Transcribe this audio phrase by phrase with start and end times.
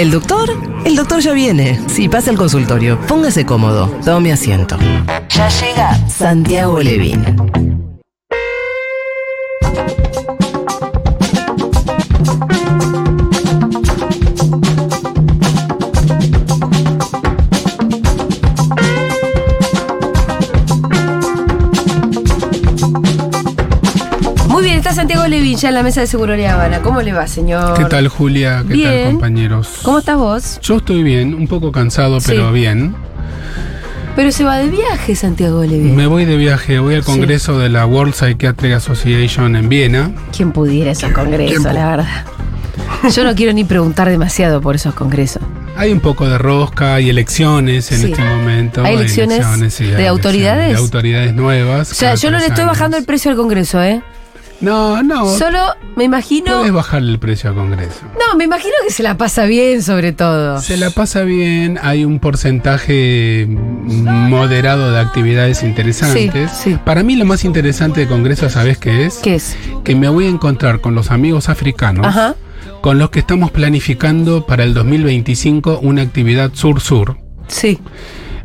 [0.00, 0.48] ¿El doctor?
[0.86, 1.78] El doctor ya viene.
[1.86, 4.78] Si pasa al consultorio, póngase cómodo, tome asiento.
[5.28, 7.22] Ya llega Santiago Levin.
[25.56, 26.80] Ya en la mesa de Seguridad Habana.
[26.80, 27.74] ¿Cómo le va, señor?
[27.76, 28.64] ¿Qué tal, Julia?
[28.66, 29.02] ¿Qué Bien.
[29.04, 29.68] tal, compañeros?
[29.82, 30.58] ¿Cómo estás vos?
[30.62, 32.26] Yo estoy bien, un poco cansado, Sí.
[32.30, 32.94] pero bien.
[34.16, 35.94] Pero se va de viaje, Santiago Levin.
[35.96, 37.10] Me voy de viaje, voy al Sí.
[37.10, 40.10] congreso de la World Psychiatric Association en Viena.
[40.36, 42.24] ¿Quién pudiera esos congresos, la verdad?
[43.14, 45.42] Yo no quiero ni preguntar demasiado por esos congresos.
[45.76, 48.10] Hay un poco de rosca y elecciones en Sí.
[48.12, 48.84] este momento.
[48.84, 50.64] ¿Hay elecciones sí, de hay autoridades?
[50.64, 51.92] elecciones De autoridades nuevas.
[51.92, 54.02] O sea, yo no le estoy bajando el precio al congreso, ¿eh?
[54.60, 55.26] No, no.
[55.38, 55.58] Solo
[55.96, 56.58] me imagino.
[56.58, 58.00] Puedes bajarle el precio al congreso.
[58.18, 60.60] No, me imagino que se la pasa bien, sobre todo.
[60.60, 66.50] Se la pasa bien, hay un porcentaje moderado de actividades interesantes.
[66.52, 66.78] Sí, sí.
[66.84, 69.18] Para mí lo más interesante de Congreso, ¿sabes qué es?
[69.18, 69.56] ¿Qué es?
[69.84, 72.34] Que me voy a encontrar con los amigos africanos, Ajá.
[72.82, 77.16] con los que estamos planificando para el 2025 una actividad sur-sur.
[77.48, 77.78] Sí.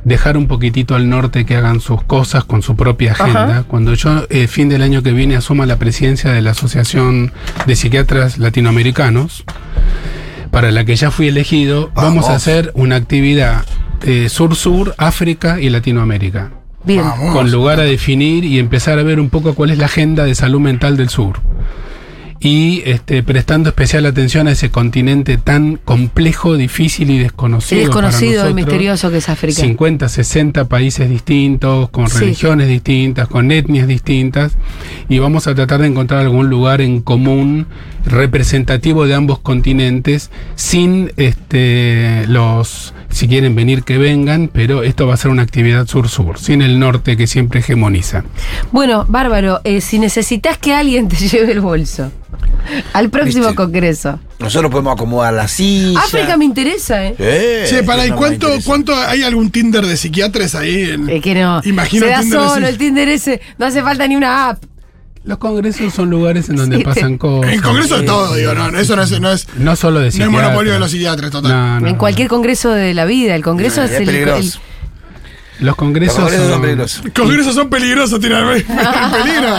[0.06, 3.44] Dejar un poquitito al norte que hagan sus cosas con su propia agenda.
[3.44, 3.64] Ajá.
[3.64, 7.34] Cuando yo, eh, fin del año que viene, asuma la presidencia de la Asociación
[7.66, 9.44] de Psiquiatras Latinoamericanos,
[10.52, 13.66] para la que ya fui elegido, vamos, a hacer una actividad
[14.04, 16.52] eh, sur-sur, África y Latinoamérica.
[16.86, 17.04] Bien.
[17.34, 20.36] Con lugar a definir y empezar a ver un poco cuál es la agenda de
[20.36, 21.40] salud mental del sur.
[22.46, 27.92] Y este, prestando especial atención a ese continente tan complejo, difícil y desconocido.
[27.92, 29.60] para desconocido y misterioso que es África.
[29.60, 32.20] 50, 60 países distintos, con Sí.
[32.20, 34.58] religiones distintas, con etnias distintas,
[35.10, 37.66] y vamos a tratar de encontrar algún lugar en común
[38.06, 45.16] representativo de ambos continentes, sin este, los, si quieren venir, que vengan, pero esto va
[45.16, 48.24] a ser una actividad sur-sur, sin el norte que siempre hegemoniza.
[48.72, 52.12] Bueno, bárbaro, eh, si necesitas que alguien te lleve el bolso
[52.94, 53.56] al próximo Viste.
[53.56, 54.20] congreso.
[54.40, 56.00] Nosotros podemos acomodar la silla.
[56.00, 57.16] África me interesa, ¿eh?
[57.20, 58.68] Eh, Che, para, ¿y no me cuánto, interesa.
[58.68, 60.90] cuánto hay algún Tinder de psiquiatras ahí?
[60.92, 61.62] En, Es que no.
[61.64, 63.42] Imagino Se el da Tinder solo el Tinder ese.
[63.58, 64.64] No hace falta ni una app.
[65.24, 67.52] Los congresos son lugares en donde Sí, pasan cosas.
[67.52, 70.04] en Congreso de todo, digo, no, no, eso no es, no es, No solo de
[70.04, 70.44] no es psiquiatras.
[70.44, 71.52] monopolio de los psiquiatras, total.
[71.52, 71.98] No, no, en no.
[71.98, 73.34] cualquier congreso de la vida.
[73.36, 74.06] El congreso No, es es el.
[74.06, 74.38] peligroso.
[74.44, 74.60] Los
[75.60, 77.04] Los congresos, congresos son, son peligrosos.
[77.16, 79.56] Congresos son peligrosos, tiran peligro.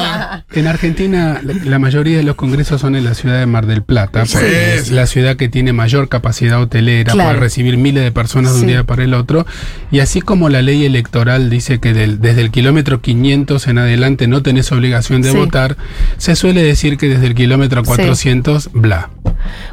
[0.52, 3.82] En Argentina, la- la mayoría de los congresos son en la ciudad de Mar del
[3.82, 4.94] Plata, Sí, porque es sí.
[4.94, 7.30] la ciudad que tiene mayor capacidad hotelera, Claro.
[7.30, 8.66] puede recibir miles de personas de un Sí.
[8.72, 9.46] día para el otro.
[9.90, 14.26] Y así como la ley electoral dice que del- desde el kilómetro 500 en adelante
[14.26, 15.36] no tenés obligación de Sí.
[15.36, 15.76] votar,
[16.18, 19.10] se suele decir que desde el kilómetro 400, bla.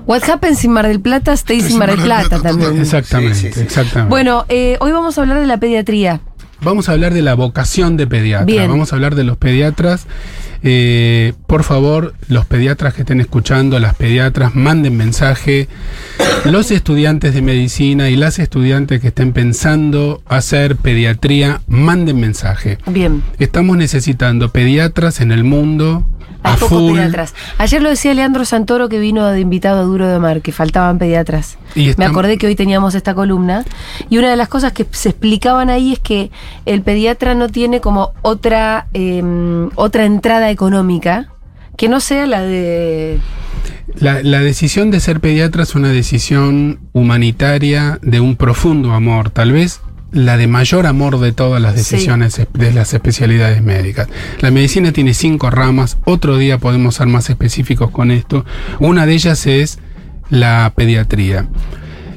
[0.05, 2.77] What happens in Mar del Plata stays in Mar del Plata también.
[2.79, 3.59] Exactamente, Sí, sí, sí.
[3.61, 4.09] exactamente.
[4.09, 6.21] Bueno, eh, hoy vamos a hablar de la pediatría.
[6.63, 8.45] Vamos a hablar de la vocación de pediatra.
[8.45, 8.69] Bien.
[8.69, 10.07] Vamos a hablar de los pediatras.
[10.63, 15.67] Eh, por favor, los pediatras que estén escuchando, las pediatras, manden mensaje.
[16.45, 22.77] Los estudiantes de medicina y las estudiantes que estén pensando hacer pediatría, manden mensaje.
[22.87, 23.23] Bien.
[23.39, 26.05] Estamos necesitando pediatras en el mundo
[26.43, 27.33] Hay a pocos pediatras.
[27.57, 30.97] Ayer lo decía Leandro Santoro que vino de invitado a Duro de Mar, que faltaban
[30.97, 31.57] pediatras.
[31.75, 33.63] Y Me acordé que hoy teníamos esta columna.
[34.09, 36.31] Y una de las cosas que se explicaban ahí es que
[36.65, 39.23] el pediatra no tiene como otra, eh,
[39.75, 41.29] otra entrada económica
[41.77, 43.19] que no sea la de.
[43.95, 49.51] La, la decisión de ser pediatra es una decisión humanitaria de un profundo amor, tal
[49.51, 49.81] vez
[50.13, 54.07] la de mayor amor de todas las decisiones es- de las especialidades médicas.
[54.39, 58.45] La medicina tiene cinco ramas, otro día podemos ser más específicos con esto.
[58.79, 59.79] Una de ellas es
[60.29, 61.47] la pediatría.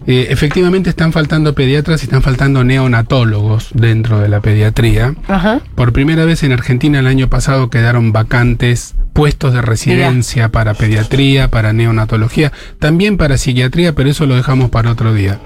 [0.08, 5.14] Eh, efectivamente están faltando pediatras y están faltando neonatólogos dentro de la pediatría.
[5.26, 5.60] Ajá.
[5.74, 11.48] Por primera vez en Argentina el año pasado quedaron vacantes puestos de residencia para pediatría,
[11.50, 15.40] para neonatología, también para psiquiatría, pero eso lo dejamos para otro día.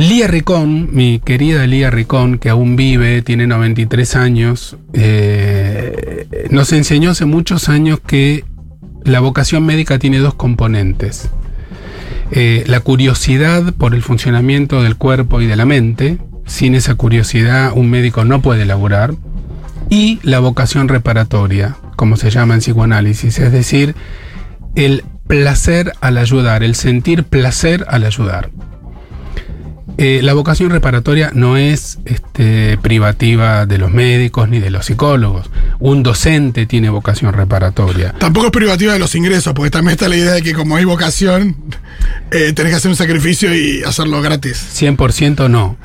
[0.00, 7.10] Lía Ricón, mi querida Lía Ricón, que aún vive, tiene 93 años, eh, nos enseñó
[7.10, 8.46] hace muchos años que
[9.04, 11.28] la vocación médica tiene dos componentes.
[12.32, 16.16] Eh, la curiosidad por el funcionamiento del cuerpo y de la mente.
[16.46, 19.12] Sin esa curiosidad un médico no puede laborar.
[19.90, 23.94] Y la vocación reparatoria, como se llama en psicoanálisis, es decir,
[24.76, 28.48] el placer al ayudar, el sentir placer al ayudar.
[29.98, 35.50] Eh, la vocación reparatoria no es este, privativa de los médicos ni de los psicólogos.
[35.78, 38.12] Un docente tiene vocación reparatoria.
[38.18, 40.84] Tampoco es privativa de los ingresos, porque también está la idea de que como hay
[40.84, 41.56] vocación,
[42.30, 44.56] eh, tenés que hacer un sacrificio y hacerlo gratis.
[44.74, 45.76] 100% no.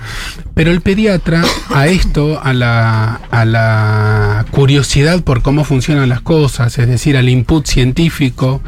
[0.54, 1.44] Pero el pediatra
[1.74, 7.28] a esto, a la, a la curiosidad por cómo funcionan las cosas, es decir, al
[7.30, 8.62] input científico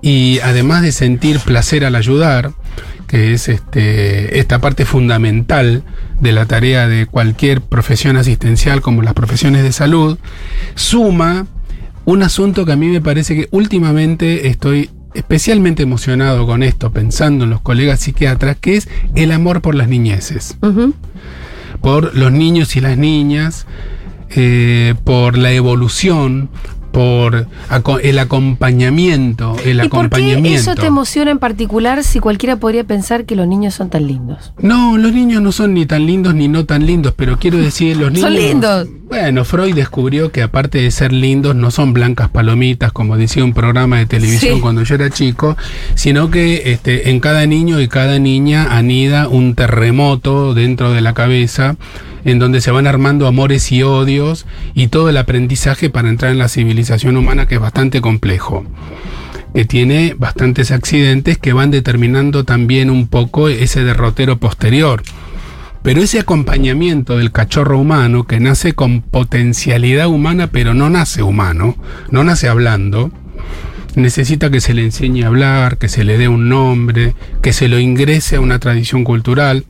[0.00, 2.52] y además de sentir placer al ayudar,
[3.06, 5.82] que es este, esta parte fundamental
[6.20, 10.18] de la tarea de cualquier profesión asistencial como las profesiones de salud,
[10.74, 11.46] suma
[12.04, 17.44] un asunto que a mí me parece que últimamente estoy especialmente emocionado con esto, pensando
[17.44, 20.56] en los colegas psiquiatras, que es el amor por las niñeces,
[21.80, 23.66] por los niños y las niñas,
[24.30, 26.50] eh, por la evolución,
[26.96, 27.46] por
[28.02, 30.60] el acompañamiento, el ¿Y por qué acompañamiento.
[30.60, 34.54] eso te emociona en particular si cualquiera podría pensar que los niños son tan lindos?
[34.62, 37.98] No, los niños no son ni tan lindos ni no tan lindos, pero quiero decir,
[37.98, 38.30] los niños...
[38.30, 38.88] Son lindos.
[39.08, 43.54] Bueno, Freud descubrió que aparte de ser lindos, no son blancas palomitas, como decía un
[43.54, 44.60] programa de televisión Sí.
[44.60, 45.56] cuando yo era chico,
[45.94, 51.14] sino que este, en cada niño y cada niña anida un terremoto dentro de la
[51.14, 51.76] cabeza,
[52.24, 54.44] en donde se van armando amores y odios
[54.74, 58.64] y todo el aprendizaje para entrar en la civilización humana, que es bastante complejo
[59.54, 65.02] que tiene bastantes accidentes que van determinando también un poco ese derrotero posterior.
[65.86, 71.76] Pero ese acompañamiento del cachorro humano que nace con potencialidad humana pero no nace humano,
[72.10, 73.12] no nace hablando,
[73.94, 77.68] necesita que se le enseñe a hablar, que se le dé un nombre, que se
[77.68, 79.64] lo ingrese a una tradición cultural.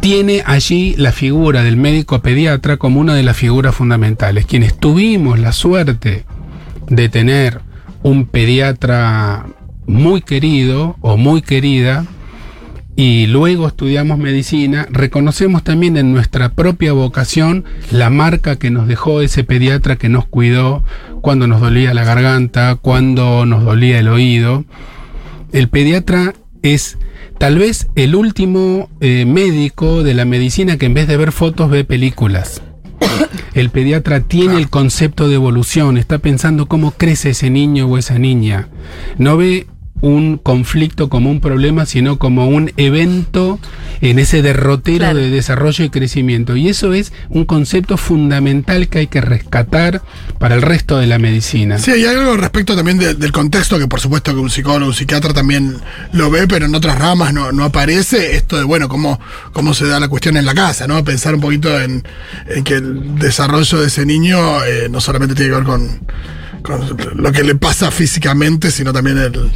[0.00, 4.44] Tiene allí la figura del médico pediatra como una de las figuras fundamentales.
[4.44, 6.24] Quienes tuvimos la suerte
[6.88, 7.60] de tener
[8.02, 9.46] un pediatra
[9.86, 12.06] muy querido o muy querida
[12.94, 19.22] y luego estudiamos medicina, reconocemos también en nuestra propia vocación la marca que nos dejó
[19.22, 20.84] ese pediatra que nos cuidó
[21.22, 24.64] cuando nos dolía la garganta, cuando nos dolía el oído.
[25.52, 26.98] El pediatra es
[27.38, 31.70] tal vez el último eh, médico de la medicina que en vez de ver fotos
[31.70, 32.62] ve películas.
[33.54, 38.18] El pediatra tiene el concepto de evolución, está pensando cómo crece ese niño o esa
[38.18, 38.68] niña.
[39.18, 39.66] No ve
[40.02, 43.58] un conflicto como un problema, sino como un evento
[44.02, 45.18] en ese derrotero Claro.
[45.18, 46.54] de desarrollo y crecimiento.
[46.56, 50.02] Y eso es un concepto fundamental que hay que rescatar
[50.38, 51.78] para el resto de la medicina.
[51.78, 54.94] Sí, hay algo respecto también de- del contexto que por supuesto que un psicólogo, un
[54.94, 55.76] psiquiatra también
[56.12, 58.36] lo ve, pero en otras ramas no, no aparece.
[58.36, 59.18] Esto de, bueno, cómo,
[59.52, 61.02] cómo se da la cuestión en la casa, ¿no?
[61.04, 62.02] Pensar un poquito en,
[62.48, 66.00] en que el desarrollo de ese niño eh, no solamente tiene que ver con,
[67.14, 69.50] lo que le pasa físicamente, sino también el...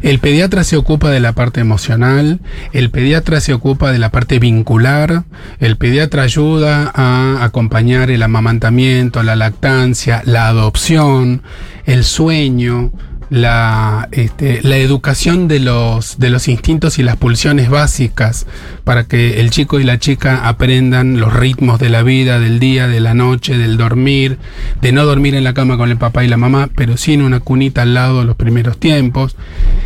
[0.00, 2.38] El pediatra se ocupa de la parte emocional,
[2.72, 5.24] el pediatra se ocupa de la parte vincular,
[5.58, 11.42] el pediatra ayuda a acompañar el amamantamiento, la lactancia, la adopción,
[11.84, 12.92] el sueño,
[13.30, 18.46] la, este, la educación de los, de los instintos y las pulsiones básicas
[18.84, 22.88] para que el chico y la chica aprendan los ritmos de la vida, del día,
[22.88, 24.38] de la noche, del dormir,
[24.80, 27.22] de no dormir en la cama con el papá y la mamá, pero sí en
[27.22, 29.36] una cunita al lado los primeros tiempos.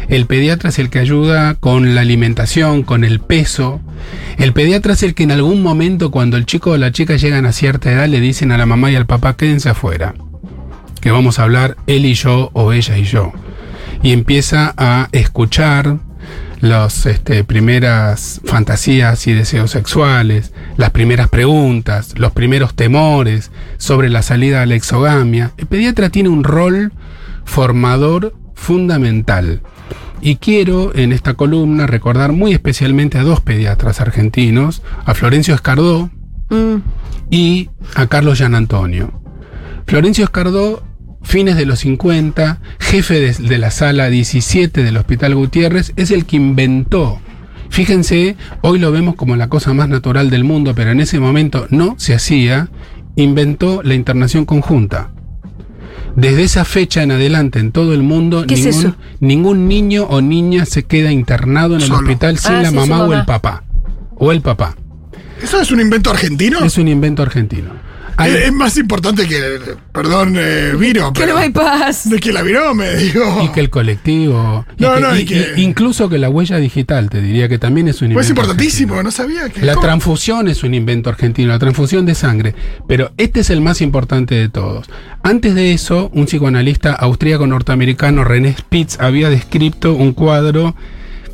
[0.08, 3.80] El pediatra es el que ayuda con la alimentación, con el peso.
[4.38, 7.46] El pediatra es el que en algún momento cuando el chico o la chica llegan
[7.46, 10.14] a cierta edad le dicen a la mamá y al papá quédense afuera
[11.02, 13.32] que vamos a hablar él y yo o ella y yo.
[14.02, 15.98] Y empieza a escuchar
[16.60, 24.22] las este, primeras fantasías y deseos sexuales, las primeras preguntas, los primeros temores sobre la
[24.22, 25.52] salida a la exogamia.
[25.58, 26.92] El pediatra tiene un rol
[27.44, 29.60] formador fundamental.
[30.22, 36.10] Y quiero en esta columna recordar muy especialmente a dos pediatras argentinos, a Florencio Escardó
[36.52, 36.82] Mm.
[37.30, 39.10] y a Carlos Gian Antonio.
[39.86, 40.82] Florencio Escardó,
[41.22, 46.24] fines de los 50, jefe de, de la sala 17 del Hospital Gutiérrez, es el
[46.26, 47.20] que inventó.
[47.70, 51.66] Fíjense, hoy lo vemos como la cosa más natural del mundo, pero en ese momento
[51.70, 52.68] no se hacía,
[53.16, 55.10] inventó la internación conjunta.
[56.14, 58.86] Desde esa fecha en adelante en todo el mundo, ¿Qué es
[59.20, 62.96] ningún, niño o niña se queda internado en el hospital sin Ah, la su mamá
[62.96, 63.20] o mamá.
[63.20, 63.64] el papá.
[64.16, 64.76] O el papá.
[65.42, 66.62] ¿Eso es un invento argentino?
[66.62, 67.70] Es un invento argentino.
[68.16, 69.40] Hay- Eh, es más importante que,
[69.92, 71.34] perdón, eh, Viro, Que pero...
[71.34, 72.08] no hay paz.
[72.10, 73.42] De que la Viro me digo...
[73.44, 74.64] Y que el colectivo.
[74.78, 77.58] y No, que- no, y y- que- incluso que la huella digital, te diría que
[77.58, 78.50] también es un Pues es invento.
[78.52, 79.02] importantísimo, argentino.
[79.02, 79.64] no sabía que...
[79.64, 79.86] La ¿cómo?
[79.86, 82.54] transfusión es un invento argentino, la transfusión de sangre.
[82.88, 84.86] Pero este es el más importante de todos.
[85.22, 90.74] Antes de eso, un psicoanalista austríaco norteamericano, René Spitz, había descrito un cuadro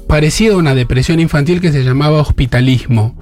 [0.07, 3.15] parecido a una depresión infantil que se llamaba hospitalismo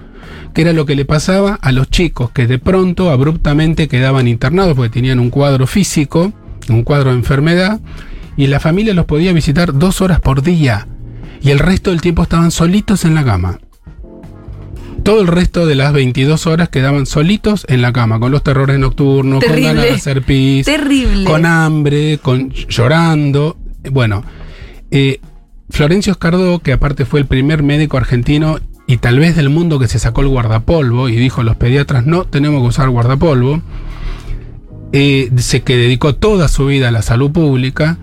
[0.57, 4.75] que era lo que le pasaba a los chicos que de pronto abruptamente quedaban internados
[4.75, 6.33] porque tenían un cuadro físico,
[6.71, 7.79] un cuadro de enfermedad,
[8.39, 10.89] y la familia los podía visitar dos horas por día
[11.43, 13.59] y el resto del tiempo estaban solitos en la cama.
[15.03, 18.79] Todo el resto de las 22 horas quedaban solitos en la cama, con los terrores
[18.79, 21.25] nocturnos, con ganas de hacer pis, Terrible.
[21.25, 23.59] con hambre, con llorando.
[23.93, 24.25] Bueno,
[24.91, 25.21] eh,
[25.69, 29.89] Florencio Escardó, que aparte fue el primer médico argentino y tal vez del mundo que
[29.89, 33.61] se sacó el guardapolvo y dijo los pediatras no tenemos que usar guardapolvo,
[34.93, 37.99] eh, se que dedicó toda su vida a la salud pública,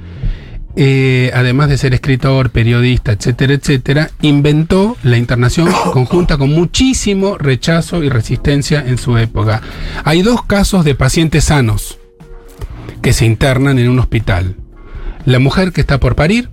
[0.75, 8.03] eh, además de ser escritor, periodista, etcétera, etcétera, inventó la internación conjunta con muchísimo rechazo
[8.03, 9.61] y resistencia en su época.
[10.03, 11.99] Hay dos casos de pacientes sanos
[13.01, 14.55] que se internan en un hospital.
[15.25, 16.49] La mujer que está por parir,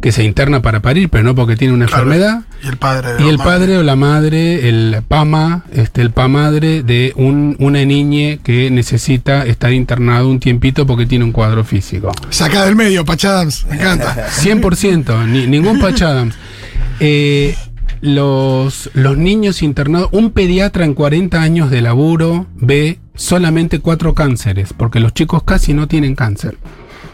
[0.00, 2.04] que se interna para parir, pero no porque tiene una Claro.
[2.04, 3.10] enfermedad, Y el padre.
[3.18, 3.46] y el Omar.
[3.46, 9.44] padre o la madre, el PAMA, este, el PAMadre de un, una niña que necesita
[9.44, 12.12] estar internado un tiempito porque tiene un cuadro físico.
[12.30, 13.66] Saca del medio, Pachadams.
[13.68, 14.28] Me encanta.
[14.40, 16.36] 100%, ni- ningún Patch Adams.
[17.00, 17.56] Eh,
[18.00, 24.72] los, los niños internados, un pediatra en 40 años de laburo ve solamente cuatro cánceres,
[24.72, 26.56] porque los chicos casi no tienen cáncer.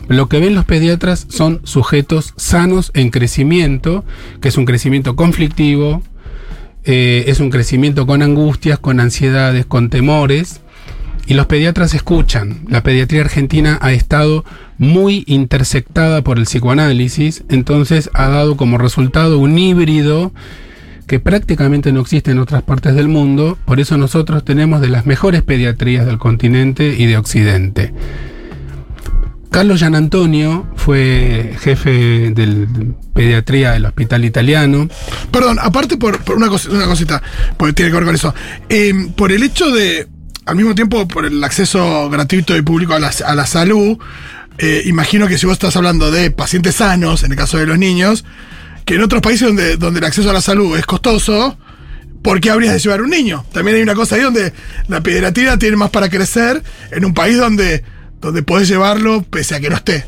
[0.08, 4.04] Lo que ven los pediatras son sujetos sanos en crecimiento,
[4.40, 6.02] que es un crecimiento conflictivo,
[6.84, 10.60] eh, es un crecimiento con angustias, con ansiedades, con temores.
[11.26, 12.66] Y los pediatras escuchan.
[12.68, 14.44] La pediatría argentina ha estado
[14.76, 20.32] muy intersectada por el psicoanálisis, entonces ha dado como resultado un híbrido
[21.06, 25.06] que prácticamente no existe en otras partes del mundo, por eso nosotros tenemos de las
[25.06, 27.92] mejores pediatrías del continente y de Occidente.
[29.54, 32.66] Carlos Gian Antonio fue jefe de
[33.14, 34.88] pediatría del hospital italiano.
[35.30, 37.22] Perdón, aparte por, una, cosita,
[37.56, 38.34] porque tiene que ver con eso.
[38.68, 40.08] Eh, por el hecho de,
[40.44, 43.96] al mismo tiempo, por el acceso gratuito y público a la, a la salud,
[44.58, 47.78] eh, imagino que si vos estás hablando de pacientes sanos, en el caso de los
[47.78, 48.24] niños,
[48.84, 51.56] que en otros países donde, donde el acceso a la salud es costoso,
[52.22, 53.46] ¿por qué habrías de llevar un niño?
[53.52, 54.52] También hay una cosa ahí donde
[54.88, 57.84] la pediatría tiene más para crecer en un país donde,
[58.24, 60.04] donde podés llevarlo pese a que no esté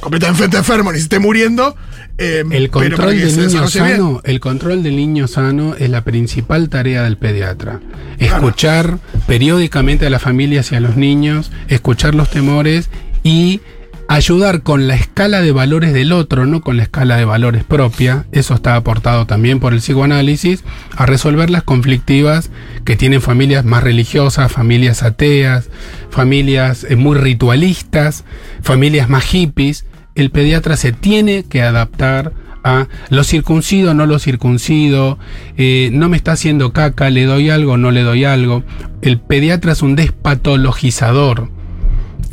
[0.00, 1.76] completamente enfermo ni se esté muriendo.
[2.18, 7.02] eh, El control del niño sano, el control del niño sano es la principal tarea
[7.02, 7.80] del pediatra.
[8.18, 12.88] Escuchar periódicamente a las familias y a los niños, escuchar los temores
[13.22, 13.60] y
[14.08, 18.26] ayudar con la escala de valores del otro, no con la escala de valores propia,
[18.32, 20.64] eso está aportado también por el psicoanálisis,
[20.96, 22.50] a resolver las conflictivas
[22.84, 25.68] que tienen familias más religiosas, familias ateas,
[26.10, 28.24] familias eh, muy ritualistas,
[28.62, 29.86] familias más hippies.
[30.14, 32.32] El pediatra se tiene que adaptar
[32.64, 35.18] a lo circuncido, no lo circuncido,
[35.56, 38.64] eh, no me está haciendo caca, le doy algo, no le doy algo.
[39.02, 41.55] El pediatra es un despatologizador.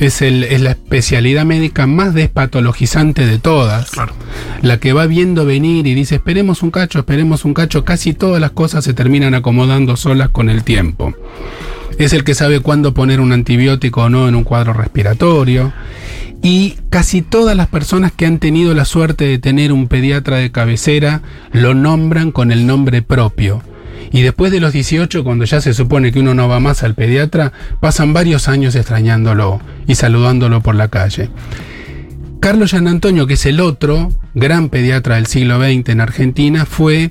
[0.03, 3.91] Es, el, es la especialidad médica más despatologizante de todas.
[3.91, 4.13] Claro.
[4.62, 7.86] La que va viendo venir y dice, esperemos un cacho, esperemos un cacho.
[7.86, 11.13] Casi todas las cosas se terminan acomodando solas con el tiempo.
[11.98, 15.72] Es el que sabe cuándo poner un antibiótico o no en un cuadro respiratorio.
[16.41, 20.51] Y casi todas las personas que han tenido la suerte de tener un pediatra de
[20.51, 21.22] cabecera
[21.53, 23.62] lo nombran con el nombre propio.
[24.13, 26.93] Y después de los 18, cuando ya se supone que uno no va más al
[26.93, 31.29] pediatra, pasan varios años extrañándolo y saludándolo por la calle.
[32.39, 37.10] Carlos Gian Antonio, que es el otro gran pediatra del siglo XX en Argentina, fue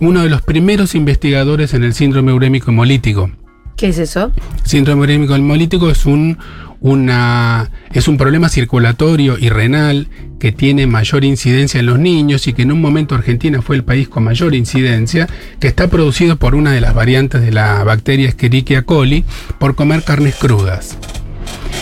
[0.00, 3.30] uno de los primeros investigadores en el síndrome urémico hemolítico.
[3.76, 4.30] ¿Qué es eso?
[4.64, 6.38] Síndrome urémico hemolítico es un,
[6.84, 12.52] una, es un problema circulatorio y renal que tiene mayor incidencia en los niños y
[12.52, 15.26] que en un momento Argentina fue el país con mayor incidencia,
[15.60, 19.24] que está producido por una de las variantes de la bacteria Escherichia coli
[19.58, 20.98] por comer carnes crudas.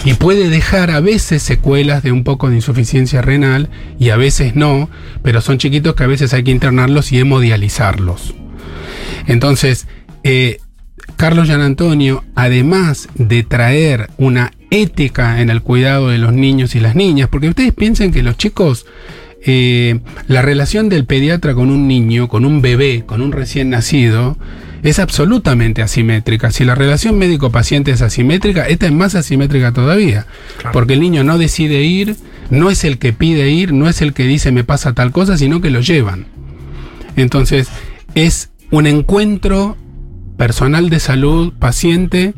[0.05, 4.55] Y puede dejar a veces secuelas de un poco de insuficiencia renal y a veces
[4.55, 4.89] no,
[5.25, 8.37] pero son chiquitos que a veces hay que internarlos y hemodializarlos.
[9.27, 9.89] Entonces,
[10.23, 10.59] eh,
[11.17, 16.81] Carlos Gian Antonio, además de traer una ética en el cuidado de los niños y
[16.81, 18.87] las niñas, porque ustedes piensen que los chicos,
[19.45, 24.39] eh, la relación del pediatra con un niño, con un bebé, con un recién nacido,
[24.83, 26.51] es absolutamente asimétrica.
[26.51, 30.27] Si la relación médico-paciente es asimétrica, esta es más asimétrica todavía,
[30.73, 32.17] porque el niño no decide ir,
[32.51, 35.37] no es el que pide ir, no es el que dice me pasa tal cosa,
[35.37, 36.27] sino que lo llevan.
[37.15, 37.69] Entonces,
[38.15, 39.77] es un encuentro
[40.39, 42.35] personal de salud, paciente,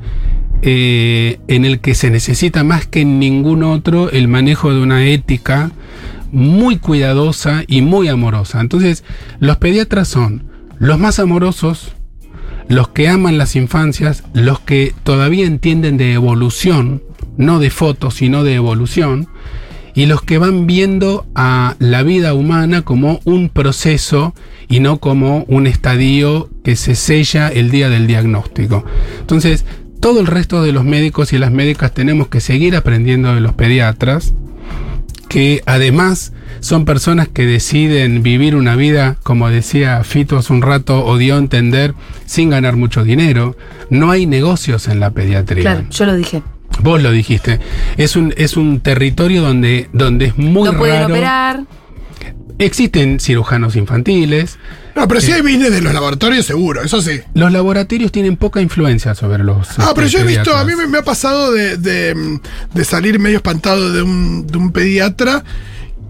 [0.67, 5.07] eh, en el que se necesita más que en ningún otro el manejo de una
[5.07, 5.73] ética
[6.33, 8.63] muy cuidadosa y muy amorosa.
[8.63, 9.05] Entonces,
[9.41, 10.45] los pediatras son
[10.79, 11.93] los más amorosos,
[12.69, 17.03] los que aman las infancias, los que todavía entienden de evolución,
[17.37, 19.29] no de fotos, sino de evolución,
[19.95, 24.35] y los que van viendo a la vida humana como un proceso
[24.67, 28.85] y no como un estadio que se sella el día del diagnóstico.
[29.21, 29.67] Entonces,
[30.05, 33.55] todo el resto de los médicos y las médicas tenemos que seguir aprendiendo de los
[33.55, 34.35] pediatras,
[35.31, 41.07] que además son personas que deciden vivir una vida, como decía Fito hace un rato,
[41.07, 41.95] o dio a entender,
[42.27, 43.57] sin ganar mucho dinero.
[43.89, 45.63] No hay negocios en la pediatría.
[45.63, 46.43] Claro, yo lo dije.
[46.81, 47.61] Vos lo dijiste.
[47.97, 51.65] Es un, es un territorio donde, donde es muy no pueden operar.
[52.59, 54.59] Existen cirujanos infantiles.
[54.95, 57.21] No, pero si Eh, hay business de los laboratorios, seguro, eso sí.
[57.35, 59.69] Los laboratorios tienen poca influencia sobre los.
[59.79, 62.41] Ah, pero este, yo he visto, a mí me, me ha pasado de, de,
[62.73, 65.43] de salir medio espantado de un, de un pediatra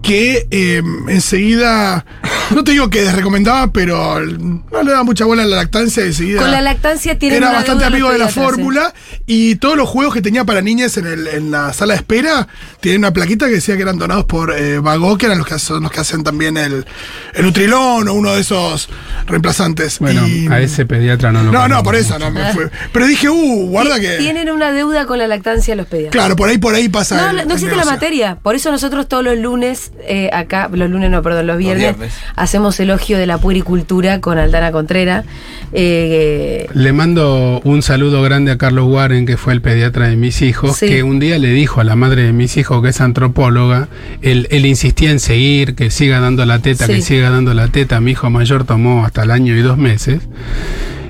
[0.05, 2.05] que eh, enseguida,
[2.53, 6.07] no te digo que desrecomendaba, pero no le daba mucha bola a la lactancia y
[6.09, 6.41] enseguida...
[6.41, 8.93] Con la lactancia tienen Era bastante amigo de la fórmula
[9.25, 12.47] y todos los juegos que tenía para niñas en, el- en la sala de espera
[12.81, 15.57] tienen una plaquita que decía que eran donados por eh, Vago, que eran los que
[15.57, 16.85] son los que hacen también el,
[17.33, 18.89] el Nutrilón o uno de esos
[19.25, 19.97] reemplazantes.
[19.99, 22.25] Bueno, Y- a ese pediatra no lo No, no, por eso mucho.
[22.25, 22.69] no me fue.
[22.93, 24.17] Pero dije, uh, guarda que.
[24.17, 26.11] Tienen una deuda con la lactancia los pediatras.
[26.11, 27.17] Claro, por ahí, por ahí pasa.
[27.17, 28.37] No, el- no el existe la materia.
[28.41, 32.13] Por eso nosotros todos los lunes, eh, acá, los lunes no, perdón, los viernes, viernes.
[32.35, 35.23] hacemos elogio de la puericultura con Aldana Contrera.
[35.73, 40.41] Eh, Le mando un saludo grande a Carlos Warren, que fue el pediatra de mis
[40.41, 40.87] hijos, Sí.
[40.87, 43.87] que un día le dijo a la madre de mis hijos, que es antropóloga,
[44.21, 46.93] él, él insistía en seguir, que siga dando la teta, Sí.
[46.93, 47.99] que siga dando la teta.
[47.99, 50.21] Mi hijo mayor tomó hasta el año y dos meses.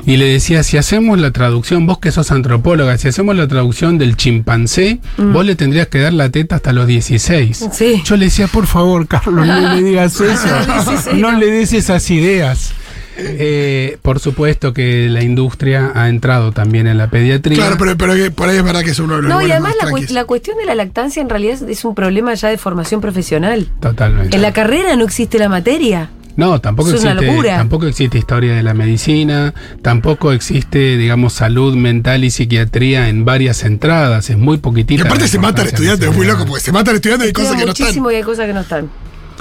[0.05, 3.97] Y le decía, si hacemos la traducción, vos que sos antropóloga, si hacemos la traducción
[3.97, 7.61] del chimpancé, vos le tendrías que dar la teta hasta los 16.
[7.61, 7.71] Mm.
[7.73, 8.01] Sí.
[8.05, 10.45] Yo le decía, por favor, Carlos, no le digas eso.
[10.85, 12.73] 16, no le des esas ideas.
[13.17, 17.55] Eh, por supuesto que la industria ha entrado también en la pediatría.
[17.57, 19.51] Claro, pero, pero que por ahí es verdad que es uno de los no, y
[19.51, 22.33] además más la, cu- la cuestión de la lactancia en realidad es- es un problema
[22.33, 23.69] ya de formación profesional.
[23.79, 24.35] Totalmente.
[24.35, 26.09] En la carrera no existe la materia.
[26.37, 27.57] No, tampoco es una existe, locura.
[27.57, 33.63] tampoco existe historia de la medicina, tampoco existe, digamos, salud mental y psiquiatría en varias
[33.63, 35.03] entradas, es muy Y poquitita.
[35.05, 36.95] aparte la se mata al importancia estudiante, que es muy loco, porque se mata al
[36.97, 37.85] estudiante y hay cosas que no están.
[37.85, 38.89] muchísimo y hay cosas que no están.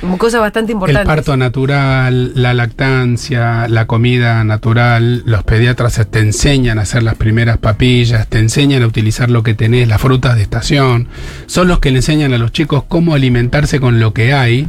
[0.00, 1.02] Como cosas bastante importantes.
[1.02, 7.14] El parto natural, la lactancia, la comida natural, los pediatras te enseñan a hacer las
[7.14, 11.09] primeras papillas, te enseñan a utilizar lo que tenés, las frutas de estación,
[11.46, 14.66] son los que le enseñan a los chicos cómo alimentarse con lo que hay.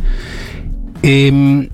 [1.02, 1.70] Em,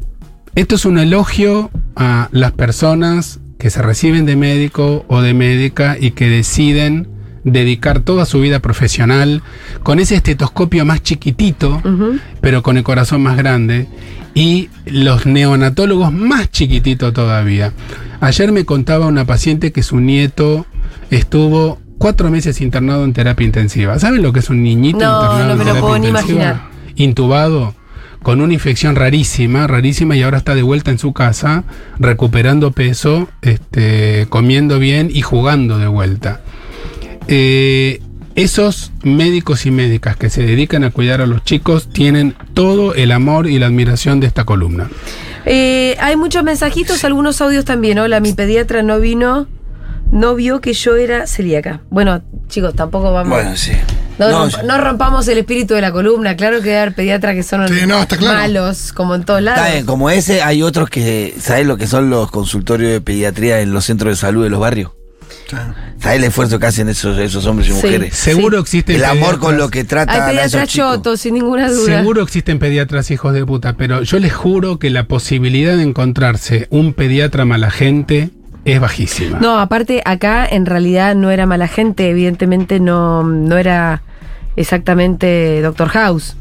[0.56, 5.98] esto es un elogio a las personas que se reciben de médico o de médica
[6.00, 7.08] y que deciden
[7.44, 9.42] dedicar toda su vida profesional
[9.84, 11.82] con ese estetoscopio más chiquitito,
[12.40, 13.88] pero con el corazón más grande,
[14.34, 17.74] y los neonatólogos más chiquititos todavía.
[18.20, 20.66] Ayer me contaba una paciente que su nieto
[21.10, 24.00] estuvo cuatro meses internado en terapia intensiva.
[24.00, 26.70] ¿Saben lo que es un niñito No, internado no en me lo puedo ni imaginar.
[26.96, 27.74] Intubado
[28.22, 31.64] con una infección rarísima, rarísima, y ahora está de vuelta en su casa,
[32.00, 36.42] recuperando peso, este, comiendo bien y jugando de vuelta.
[37.28, 38.02] Eh,
[38.36, 43.12] esos médicos y médicas que se dedican a cuidar a los chicos tienen todo el
[43.12, 44.90] amor y la admiración de esta columna.
[45.46, 48.00] Eh, hay muchos mensajitos, algunos audios también.
[48.00, 49.48] Hola, mi pediatra no vino,
[50.12, 51.82] no vio que yo era celíaca.
[51.90, 53.30] Bueno, chicos, tampoco vamos.
[53.30, 53.74] Bueno, sí.
[54.30, 56.36] No, No, romp- no rompamos el espíritu de la columna.
[56.36, 58.38] Claro que debe haber pediatras que son Sí, no, está claro.
[58.40, 59.60] malos, como en todos lados.
[59.62, 63.62] Está bien, como ese, hay otros que, ¿sabes lo que son los consultorios de pediatría
[63.62, 64.92] en los centros de salud de los barrios?
[66.00, 67.76] ¿Sabes el esfuerzo que hacen esos, esos hombres y Sí.
[67.86, 68.16] mujeres?
[68.16, 71.70] Seguro existen El amor con lo que Hay tratan a esos pediatras chotos, sin ninguna
[71.70, 71.98] duda.
[71.98, 76.68] Seguro existen pediatras hijos de puta, pero yo les juro que la posibilidad de encontrarse
[76.70, 78.30] un pediatra mala gente
[78.64, 79.40] es bajísima.
[79.40, 84.04] No, aparte acá en realidad no era mala gente, evidentemente no, no era
[84.56, 86.36] exactamente Doctor House.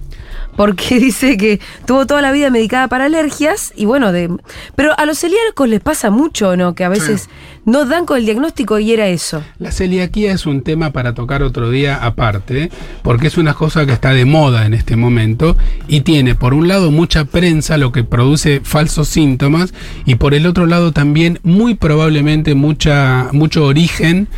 [0.56, 4.30] Porque dice que tuvo toda la vida medicada para alergias y bueno, de,
[4.74, 6.74] pero a los celíacos les pasa mucho, ¿no?
[6.74, 7.28] Que a veces
[7.64, 9.42] no dan con el diagnóstico y era eso.
[9.58, 12.70] La celiaquía es un tema para tocar otro día aparte,
[13.02, 15.56] porque es una cosa que está de moda en este momento
[15.88, 19.72] y tiene por un lado mucha prensa, lo que produce falsos síntomas,
[20.04, 24.28] y por el otro lado también muy probablemente mucha, mucho origen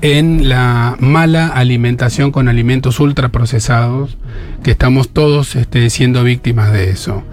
[0.00, 4.16] en la mala alimentación con alimentos ultraprocesados,
[4.62, 7.24] que estamos todos este, siendo víctimas de eso.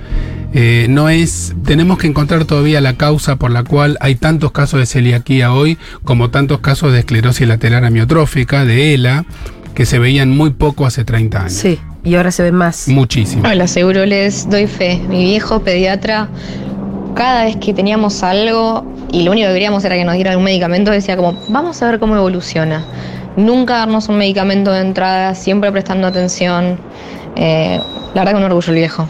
[0.53, 4.79] Eh, no es, tenemos que encontrar todavía la causa por la cual hay tantos casos
[4.79, 9.25] de celiaquía hoy, como tantos casos de esclerosis lateral amiotrófica, de ELA,
[9.73, 11.53] que se veían muy poco hace 30 años.
[11.53, 12.87] Sí, y ahora se ven más.
[12.87, 13.43] Muchísimo.
[13.45, 15.01] Hola, seguro les doy fe.
[15.09, 16.29] Mi viejo pediatra,
[17.15, 20.43] cada vez que teníamos algo y lo único que queríamos era que nos diera un
[20.43, 22.85] medicamento, decía como, vamos a ver cómo evoluciona.
[23.37, 26.79] Nunca darnos un medicamento de entrada, siempre prestando atención.
[27.35, 27.79] Eh,
[28.13, 29.09] la verdad que un orgullo el viejo.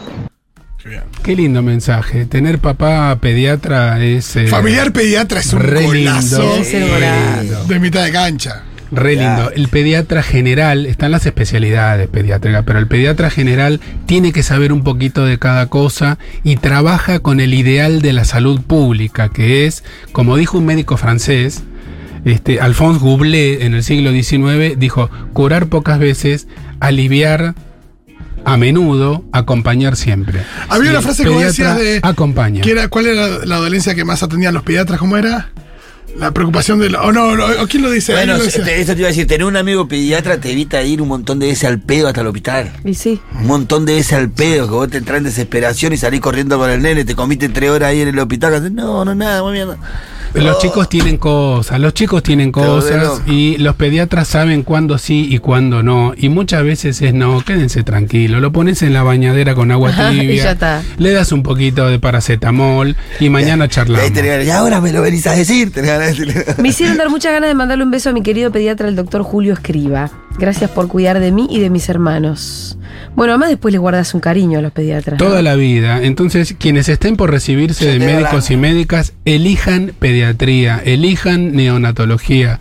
[1.22, 2.26] Qué lindo mensaje.
[2.26, 4.36] Tener papá pediatra es.
[4.36, 7.64] eh, Familiar pediatra es un re golazo lindo.
[7.64, 8.62] De mitad de cancha.
[8.92, 9.50] Re lindo.
[9.50, 14.84] El pediatra general, están las especialidades pediátricas, pero el pediatra general tiene que saber un
[14.84, 19.82] poquito de cada cosa y trabaja con el ideal de la salud pública, que es,
[20.12, 21.64] como dijo un médico francés,
[22.24, 26.48] este, Alphonse Goubelet en el siglo XIX, dijo, curar pocas veces,
[26.80, 27.54] aliviar
[28.44, 30.40] a menudo, acompañar siempre.
[30.68, 32.00] Había Y una frase que decías de.
[32.02, 32.62] Acompaña.
[32.62, 35.00] ¿qué era, ¿Cuál era la dolencia que más atendían los pediatras?
[35.00, 35.50] ¿Cómo era?
[36.18, 36.90] La preocupación de.
[36.90, 38.12] la- oh, no, no, ¿o ¿quién lo dice?
[38.12, 41.38] Bueno, eso te iba a decir, tener un amigo pediatra te evita ir un montón
[41.38, 42.72] de veces al pedo hasta el hospital.
[42.84, 43.20] Y sí.
[43.40, 46.58] Un montón de veces al pedo, que vos te entras en desesperación y salís corriendo
[46.58, 49.14] con el nene, te comiste tres horas ahí en el hospital, que haces, no, no,
[49.14, 49.68] nada, muy bien.
[50.34, 50.60] Los Oh.
[50.60, 55.82] chicos tienen cosas, los chicos tienen cosas y los pediatras saben cuándo sí y cuándo
[55.82, 56.12] no.
[56.16, 60.18] Y muchas veces es no, quédense tranquilos, lo pones en la bañadera con agua y
[60.20, 60.82] tibia, ya está.
[60.98, 64.10] le das un poquito de paracetamol y mañana charlamos.
[64.44, 65.72] y ahora me lo venís a decir.
[66.58, 69.22] Me hicieron dar muchas ganas de mandarle un beso a mi querido pediatra, el doctor
[69.22, 70.10] Julio Escriba.
[70.38, 72.78] Gracias por cuidar de mí y de mis hermanos.
[73.14, 75.18] Bueno, además después les guardas un cariño a los pediatras.
[75.18, 75.26] ¿no?
[75.26, 76.02] Toda la vida.
[76.02, 82.60] Entonces, quienes estén por recibirse Yo de médicos y médicas, elijan pediatría, elijan neonatología.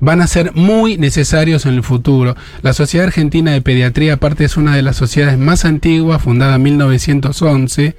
[0.00, 2.36] Van a ser muy necesarios en el futuro.
[2.60, 6.62] La Sociedad Argentina de Pediatría, aparte, es una de las sociedades más antiguas, fundada en
[6.64, 7.96] 1911,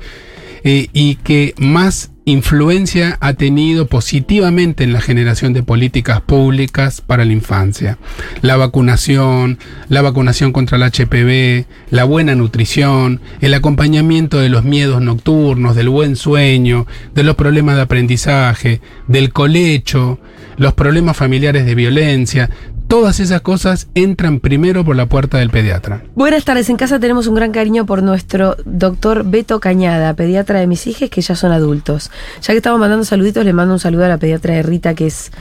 [0.63, 7.23] eh, y que más influencia ha tenido positivamente en la generación de políticas públicas para
[7.23, 7.97] la infancia.
[8.41, 15.01] La vacunación, la vacunación contra el HPV, la buena nutrición, el acompañamiento de los miedos
[15.01, 16.85] nocturnos, del buen sueño,
[17.15, 20.19] de los problemas de aprendizaje, del colecho,
[20.57, 22.49] los problemas familiares de violencia,
[22.87, 26.03] todas esas cosas entran primero por la puerta del pediatra.
[26.15, 30.67] Buenas tardes, en casa tenemos un gran cariño por nuestro doctor Beto Cañada, pediatra de
[30.67, 32.11] mis hijas que ya son adultos.
[32.41, 35.07] Ya que estamos mandando saluditos, le mando un saludo a la pediatra de Rita, que
[35.07, 35.31] es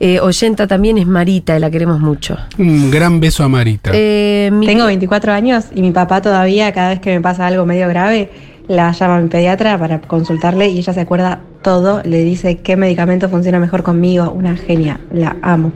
[0.00, 2.36] eh, oyenta también, es Marita, y la queremos mucho.
[2.58, 3.90] Un gran beso a Marita.
[3.94, 7.64] Eh, mi- Tengo 24 años y mi papá todavía, cada vez que me pasa algo
[7.64, 8.30] medio grave,
[8.66, 12.76] la llama a mi pediatra para consultarle y ella se acuerda todo, le dice qué
[12.76, 14.30] medicamento funciona mejor conmigo.
[14.32, 15.70] Una genia, la amo.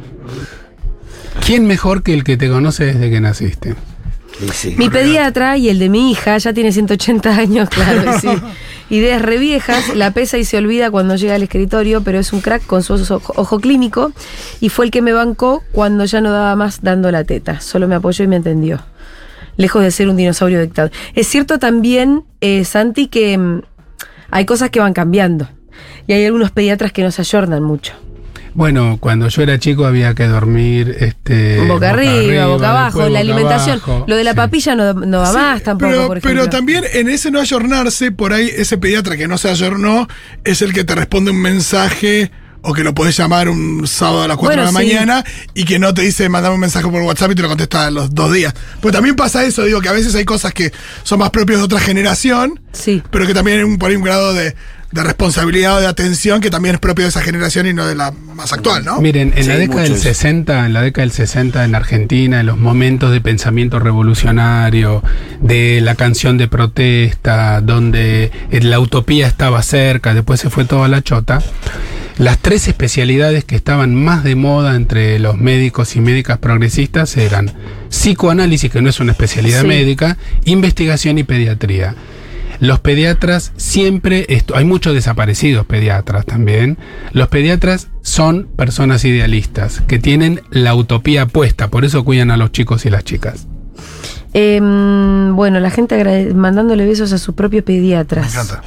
[1.44, 3.74] ¿Quién mejor que el que te conoce desde que naciste?
[4.38, 4.74] Sí, sí.
[4.79, 8.29] Mi pediatra y el de mi hija ya tiene 180 años, claro, sí.
[8.90, 12.64] Ideas reviejas, la pesa y se olvida cuando llega al escritorio, pero es un crack
[12.66, 14.12] con su ojo, ojo clínico
[14.61, 17.61] y fue el que me bancó cuando ya no daba más dando la teta.
[17.61, 18.83] Solo me apoyó y me entendió.
[19.57, 20.90] Lejos de ser un dinosaurio dictado.
[21.14, 23.62] Es cierto también, eh, Santi, que mm,
[24.31, 25.48] hay cosas que van cambiando.
[26.07, 27.92] Y hay algunos pediatras que nos ayornan mucho.
[28.59, 33.77] Bueno, cuando yo era chico había que dormir este, Boca, arriba, boca abajo, la alimentación.
[33.81, 34.05] abajo.
[34.09, 34.37] Lo de la Sí.
[34.37, 36.40] papilla no, no va Sí, más tampoco, pero, por ejemplo.
[36.42, 40.09] pero también en ese no ayornarse, por ahí ese pediatra que no se ayornó
[40.42, 44.27] es el que te responde un mensaje o que lo podés llamar un sábado a
[44.27, 44.87] las 4 Bueno, de la sí.
[44.92, 47.87] mañana y que no te dice mandame un mensaje por WhatsApp y te lo contesta
[47.87, 48.53] a los dos días.
[48.81, 50.73] Pues también pasa eso, digo que a veces hay cosas que
[51.05, 53.05] son más propias de otra generación, Sí.
[53.12, 54.57] pero que también hay un, por ahí un grado de,
[54.90, 57.94] de responsabilidad o de atención que también es propio de esa generación y no de
[57.94, 59.01] la más actual, ¿no?
[59.01, 60.03] Miren, en Sí, la década del muchos.
[60.05, 65.03] 60, en la década del 60 en Argentina, en los momentos de pensamiento revolucionario,
[65.42, 71.03] de la canción de protesta, donde la utopía estaba cerca, después se fue toda la
[71.03, 71.42] chota.
[72.16, 77.53] Las tres especialidades que estaban más de moda entre los médicos y médicas progresistas eran
[77.90, 79.66] psicoanálisis, que no es una especialidad Sí.
[79.68, 81.94] médica, investigación y pediatría.
[82.61, 86.77] Los pediatras siempre, esto, hay muchos desaparecidos pediatras también.
[87.12, 92.51] Los pediatras son personas idealistas que tienen la utopía puesta, por eso cuidan a los
[92.51, 93.47] chicos y las chicas.
[94.35, 98.35] Em, bueno, la gente mandándole besos a sus propios pediatras.
[98.35, 98.62] Me encanta.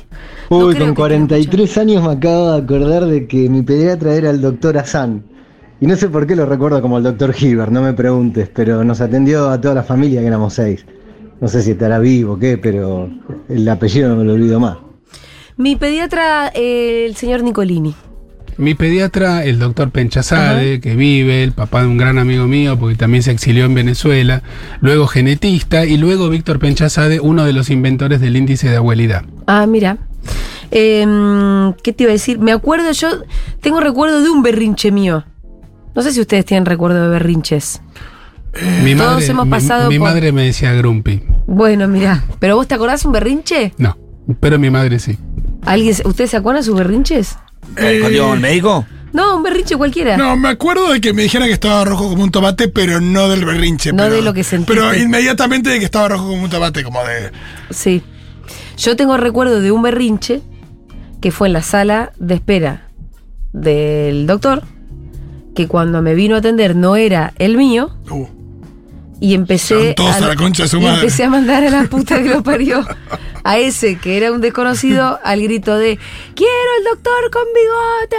[0.50, 4.42] Uy, con que 43 años me acabo de acordar de que mi pediatra era el
[4.42, 5.24] doctor Hassan.
[5.80, 8.84] Y no sé por qué lo recuerdo como el doctor Hilbert, no me preguntes, pero
[8.84, 10.86] nos atendió a toda la familia, que éramos seis.
[11.42, 13.10] No sé si estará vivo o qué, pero
[13.50, 14.78] el apellido no me lo olvido más.
[15.58, 17.96] Mi pediatra, eh, el señor Nicolini.
[18.58, 22.96] Mi pediatra, el doctor Penchazade, que vive, el papá de un gran amigo mío, porque
[22.96, 24.44] también se exilió en Venezuela,
[24.82, 29.24] luego genetista, y luego Víctor Penchazade, uno de los inventores del índice de abuelidad.
[29.48, 29.98] Ah, mira.
[30.70, 32.38] Em, ¿Qué te iba a decir?
[32.38, 33.10] Me acuerdo, yo
[33.62, 35.26] tengo recuerdo de un berrinche mío.
[35.96, 37.82] No sé si ustedes tienen recuerdo de berrinches.
[38.84, 41.24] Mi todos madre, hemos mi- pasado mi por- madre me decía Grumpy.
[41.48, 42.24] Bueno, mira.
[42.40, 43.74] ¿Pero vos te acordás un berrinche?
[43.78, 43.98] No,
[44.40, 45.18] pero mi madre sí.
[45.66, 47.38] ¿Alguien, se- ¿Ustedes se acuerdan de sus berrinches?
[47.78, 48.86] Eh, ¿Cuando íbamos al médico?
[49.14, 50.16] No, un berrinche cualquiera.
[50.18, 53.28] No, me acuerdo de que me dijeran que estaba rojo como un tomate, pero no
[53.30, 53.92] del berrinche.
[53.92, 54.74] No pero- de lo que sentiste.
[54.74, 57.32] Pero inmediatamente de que estaba rojo como un tomate, como de.
[57.72, 58.02] Sí.
[58.78, 60.42] Yo tengo recuerdo de un berrinche
[61.22, 62.88] que fue en la sala de espera
[63.54, 64.64] del doctor,
[65.56, 68.26] que cuando me vino a atender no era el mío, Uh,
[69.22, 70.96] y empecé todos a la concha de su y madre.
[70.96, 72.86] empecé a mandar a la puta que lo parió
[73.44, 75.98] a ese que era un desconocido al grito de
[76.36, 78.18] quiero el doctor con bigote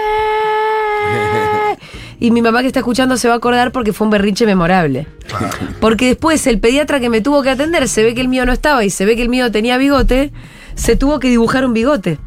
[2.21, 5.09] y mi mamá que está escuchando se va a acordar porque fue un berrinche memorable.
[5.81, 8.53] Porque después el pediatra que me tuvo que atender se ve que el mío no
[8.53, 10.31] estaba y se ve que el mío tenía bigote
[10.77, 12.19] se tuvo que dibujar un bigote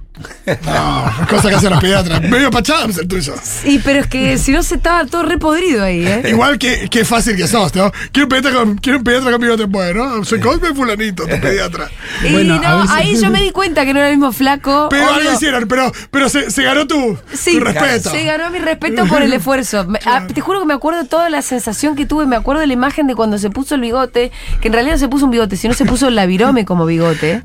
[0.66, 2.22] no, cosa que hacen los pediatras.
[2.22, 3.34] Medio pachams el tuyo.
[3.66, 6.24] y pero es que si no se estaba todo repodrido ahí ¿eh?
[6.30, 7.92] Igual que, que fácil que sos, ¿no?
[8.12, 10.24] Quiero un pediatra, con, quiero un pediatra conmigo te puede, ¿no?
[10.24, 11.90] Soy Cosme Fulanito, tu pediatra.
[12.24, 14.88] y Bueno, no, veces- ahí yo me di cuenta que no era el mismo flaco
[14.90, 18.12] Pero algo hicieron, pero, pero se, se ganó tu, Sí, tu respeto.
[18.12, 19.88] se ganó mi respeto por el esfuerzo.
[20.06, 22.68] Ah, te juro que me acuerdo de toda la sensación que tuve, me acuerdo de
[22.68, 25.32] la imagen de cuando se puso el bigote, que en realidad no se puso un
[25.32, 27.42] bigote, sino se puso la virome como bigote,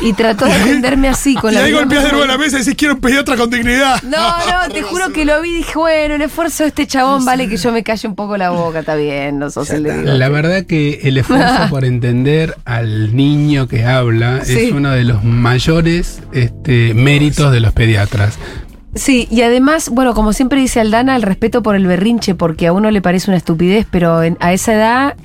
[0.00, 1.62] y trató de atenderme así con y la
[2.14, 4.02] de la mesa y decís, quiero un pediatra con dignidad.
[4.02, 7.24] No, no, te juro que lo vi y dije, bueno, el esfuerzo de este chabón
[7.24, 10.02] vale que yo me calle un poco la boca, está bien, no sos el de.
[10.04, 14.58] La verdad que el esfuerzo por entender al niño que habla Sí.
[14.66, 18.38] es uno de los mayores este, méritos de los pediatras.
[18.94, 22.72] Sí, y además, bueno, como siempre dice Aldana, el respeto por el berrinche, porque a
[22.72, 25.16] uno le parece una estupidez, pero en- a esa edad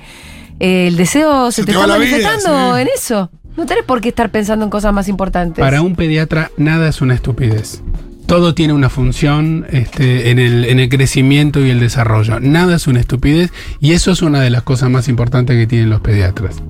[0.60, 2.82] eh, el deseo se, Se te, te está vida, manifestando sí.
[2.82, 3.30] en eso.
[3.56, 5.62] No tenés por qué estar pensando en cosas más importantes.
[5.62, 7.82] Para un pediatra nada es una estupidez.
[8.26, 12.40] Todo tiene una función este, en, el, en el crecimiento y el desarrollo.
[12.40, 15.90] Nada es una estupidez y eso es una de las cosas más importantes que tienen
[15.90, 16.62] los pediatras.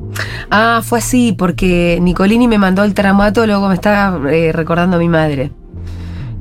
[0.51, 5.09] Ah, fue así, porque Nicolini me mandó al traumatólogo, me está eh, recordando a mi
[5.09, 5.53] madre.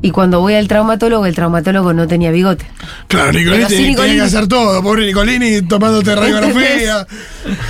[0.03, 2.65] Y cuando voy al traumatólogo, el traumatólogo no tenía bigote.
[3.07, 4.15] Claro, Nicolini sí, tenía Nicolini.
[4.15, 4.81] que hacer todo.
[4.81, 7.05] Pobre Nicolini tomándote radiografía.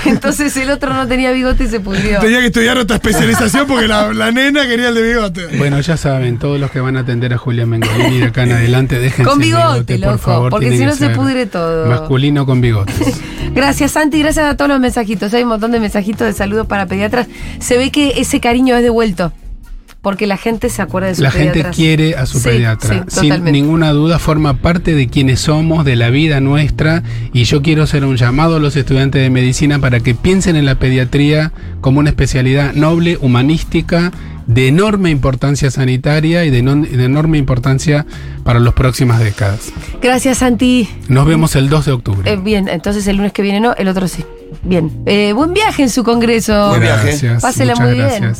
[0.05, 2.19] Entonces el otro no tenía bigote y se pudrió.
[2.19, 5.57] tenía que estudiar otra especialización porque la, la nena quería el de bigote.
[5.57, 8.53] Bueno, ya saben, todos los que van a atender a Julia Mengolini de acá en
[8.53, 11.87] adelante, déjense Con bigote, por loco, favor, porque si no se pudre todo.
[11.87, 12.95] Masculino con bigotes.
[13.53, 14.19] Gracias, Santi.
[14.19, 15.33] Gracias a todos los mensajitos.
[15.33, 17.27] Hay un montón de mensajitos de saludos para pediatras.
[17.59, 19.33] Se ve que ese cariño es devuelto.
[20.01, 21.75] Porque la gente se acuerda de sus La gente pediatras.
[21.75, 22.89] quiere a su Sí, pediatra.
[23.07, 23.51] sí, Sin totalmente.
[23.51, 27.03] ninguna duda forma parte de quienes somos, de la vida nuestra.
[27.33, 30.65] Y yo quiero hacer un llamado a los estudiantes de medicina para que piensen en
[30.65, 34.11] la pediatría como una especialidad noble, humanística,
[34.47, 38.05] de enorme importancia sanitaria y de, enorme importancia
[38.43, 39.71] para las próximas décadas.
[40.01, 40.89] Gracias, Santi.
[41.09, 42.31] Nos vemos el 2 de octubre.
[42.31, 44.25] Eh, bien, entonces el lunes que viene no, el otro sí.
[44.63, 44.91] Bien.
[45.05, 46.69] Eh, buen viaje en su congreso.
[46.69, 47.07] Buen viaje.
[47.09, 48.07] Gracias, Pásela muchas muy bien.
[48.07, 48.39] gracias.